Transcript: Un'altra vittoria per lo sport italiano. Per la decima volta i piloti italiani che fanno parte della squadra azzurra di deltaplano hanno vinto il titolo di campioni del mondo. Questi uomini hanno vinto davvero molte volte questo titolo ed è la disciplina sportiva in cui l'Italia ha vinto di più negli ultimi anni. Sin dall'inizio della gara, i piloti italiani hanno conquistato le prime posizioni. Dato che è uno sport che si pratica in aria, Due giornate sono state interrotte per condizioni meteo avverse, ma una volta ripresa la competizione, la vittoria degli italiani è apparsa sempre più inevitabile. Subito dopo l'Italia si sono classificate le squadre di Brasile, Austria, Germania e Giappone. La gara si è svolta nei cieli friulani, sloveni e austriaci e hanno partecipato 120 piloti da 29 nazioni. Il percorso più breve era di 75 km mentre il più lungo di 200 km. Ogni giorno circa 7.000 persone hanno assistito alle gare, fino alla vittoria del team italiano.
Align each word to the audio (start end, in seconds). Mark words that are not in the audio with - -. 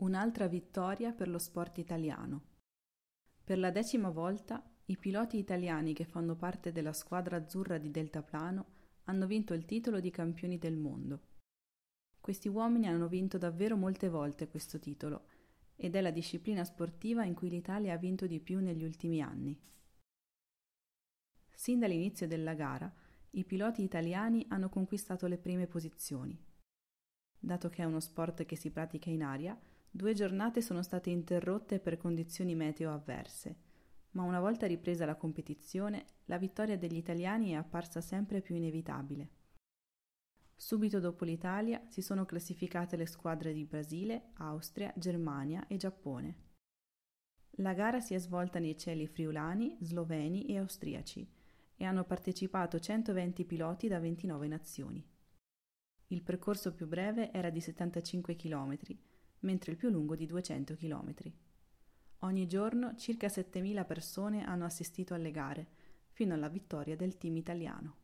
Un'altra 0.00 0.46
vittoria 0.46 1.12
per 1.12 1.28
lo 1.28 1.38
sport 1.38 1.76
italiano. 1.76 2.44
Per 3.44 3.58
la 3.58 3.70
decima 3.70 4.08
volta 4.08 4.64
i 4.86 4.96
piloti 4.96 5.36
italiani 5.36 5.92
che 5.92 6.06
fanno 6.06 6.36
parte 6.36 6.72
della 6.72 6.94
squadra 6.94 7.36
azzurra 7.36 7.76
di 7.76 7.90
deltaplano 7.90 8.64
hanno 9.04 9.26
vinto 9.26 9.52
il 9.52 9.66
titolo 9.66 10.00
di 10.00 10.10
campioni 10.10 10.56
del 10.56 10.78
mondo. 10.78 11.20
Questi 12.18 12.48
uomini 12.48 12.86
hanno 12.86 13.08
vinto 13.08 13.36
davvero 13.36 13.76
molte 13.76 14.08
volte 14.08 14.48
questo 14.48 14.78
titolo 14.78 15.26
ed 15.76 15.94
è 15.94 16.00
la 16.00 16.10
disciplina 16.10 16.64
sportiva 16.64 17.26
in 17.26 17.34
cui 17.34 17.50
l'Italia 17.50 17.92
ha 17.92 17.98
vinto 17.98 18.26
di 18.26 18.40
più 18.40 18.58
negli 18.58 18.84
ultimi 18.84 19.20
anni. 19.20 19.54
Sin 21.52 21.78
dall'inizio 21.78 22.26
della 22.26 22.54
gara, 22.54 22.90
i 23.32 23.44
piloti 23.44 23.82
italiani 23.82 24.46
hanno 24.48 24.70
conquistato 24.70 25.26
le 25.26 25.36
prime 25.36 25.66
posizioni. 25.66 26.48
Dato 27.40 27.68
che 27.70 27.82
è 27.82 27.86
uno 27.86 28.00
sport 28.00 28.44
che 28.44 28.54
si 28.54 28.70
pratica 28.70 29.10
in 29.10 29.24
aria, 29.24 29.58
Due 29.92 30.14
giornate 30.14 30.62
sono 30.62 30.82
state 30.82 31.10
interrotte 31.10 31.80
per 31.80 31.96
condizioni 31.96 32.54
meteo 32.54 32.92
avverse, 32.92 33.56
ma 34.12 34.22
una 34.22 34.38
volta 34.38 34.68
ripresa 34.68 35.04
la 35.04 35.16
competizione, 35.16 36.04
la 36.26 36.38
vittoria 36.38 36.78
degli 36.78 36.96
italiani 36.96 37.50
è 37.50 37.54
apparsa 37.54 38.00
sempre 38.00 38.40
più 38.40 38.54
inevitabile. 38.54 39.28
Subito 40.54 41.00
dopo 41.00 41.24
l'Italia 41.24 41.82
si 41.88 42.02
sono 42.02 42.24
classificate 42.24 42.96
le 42.96 43.06
squadre 43.06 43.52
di 43.52 43.64
Brasile, 43.64 44.30
Austria, 44.34 44.92
Germania 44.94 45.66
e 45.66 45.76
Giappone. 45.76 46.36
La 47.56 47.74
gara 47.74 47.98
si 47.98 48.14
è 48.14 48.18
svolta 48.18 48.60
nei 48.60 48.78
cieli 48.78 49.08
friulani, 49.08 49.76
sloveni 49.80 50.46
e 50.46 50.58
austriaci 50.58 51.28
e 51.76 51.84
hanno 51.84 52.04
partecipato 52.04 52.78
120 52.78 53.44
piloti 53.44 53.88
da 53.88 53.98
29 53.98 54.46
nazioni. 54.46 55.04
Il 56.12 56.22
percorso 56.22 56.72
più 56.72 56.88
breve 56.88 57.30
era 57.30 57.50
di 57.50 57.60
75 57.60 58.34
km 58.34 58.76
mentre 59.40 59.70
il 59.70 59.76
più 59.76 59.90
lungo 59.90 60.16
di 60.16 60.26
200 60.26 60.74
km. 60.74 61.14
Ogni 62.20 62.46
giorno 62.46 62.96
circa 62.96 63.28
7.000 63.28 63.86
persone 63.86 64.44
hanno 64.44 64.64
assistito 64.64 65.14
alle 65.14 65.30
gare, 65.30 65.68
fino 66.10 66.34
alla 66.34 66.48
vittoria 66.48 66.96
del 66.96 67.16
team 67.16 67.36
italiano. 67.36 67.99